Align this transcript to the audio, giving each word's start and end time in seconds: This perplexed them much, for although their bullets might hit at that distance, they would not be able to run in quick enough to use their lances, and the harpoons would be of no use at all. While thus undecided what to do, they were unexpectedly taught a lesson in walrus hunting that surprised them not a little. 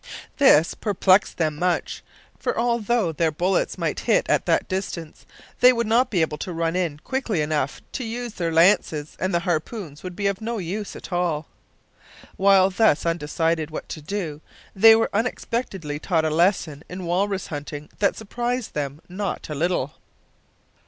This 0.39 0.73
perplexed 0.73 1.37
them 1.37 1.57
much, 1.57 2.01
for 2.39 2.57
although 2.57 3.11
their 3.11 3.31
bullets 3.31 3.77
might 3.77 3.99
hit 4.09 4.25
at 4.27 4.47
that 4.47 4.67
distance, 4.67 5.27
they 5.59 5.71
would 5.71 5.85
not 5.85 6.09
be 6.09 6.21
able 6.21 6.39
to 6.39 6.51
run 6.51 6.75
in 6.75 6.97
quick 7.03 7.29
enough 7.29 7.83
to 7.91 8.03
use 8.03 8.33
their 8.33 8.51
lances, 8.51 9.15
and 9.19 9.31
the 9.31 9.41
harpoons 9.41 10.01
would 10.01 10.15
be 10.15 10.25
of 10.25 10.41
no 10.41 10.57
use 10.57 10.95
at 10.95 11.13
all. 11.13 11.45
While 12.35 12.71
thus 12.71 13.05
undecided 13.05 13.69
what 13.69 13.87
to 13.89 14.01
do, 14.01 14.41
they 14.75 14.95
were 14.95 15.11
unexpectedly 15.15 15.99
taught 15.99 16.25
a 16.25 16.31
lesson 16.31 16.83
in 16.89 17.05
walrus 17.05 17.45
hunting 17.53 17.87
that 17.99 18.15
surprised 18.17 18.73
them 18.73 19.01
not 19.07 19.49
a 19.49 19.53
little. 19.53 19.93